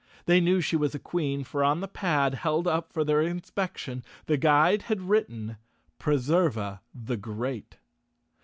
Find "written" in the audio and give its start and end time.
5.07-5.57